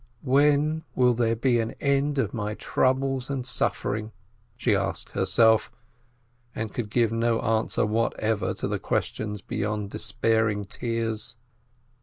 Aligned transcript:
"When 0.23 0.83
will 0.95 1.13
there 1.13 1.35
be 1.35 1.59
an 1.59 1.75
end 1.79 2.17
of 2.17 2.33
my 2.33 2.55
troubles 2.55 3.29
and 3.29 3.45
suffer 3.45 3.95
ing?" 3.95 4.13
she 4.57 4.75
asked 4.75 5.09
herself, 5.11 5.71
and 6.55 6.73
could 6.73 6.89
give 6.89 7.11
no 7.11 7.39
answer 7.41 7.85
whatever 7.85 8.55
to 8.55 8.67
the 8.67 8.79
question 8.79 9.37
beyond 9.47 9.91
despairing 9.91 10.65
tears. 10.65 11.35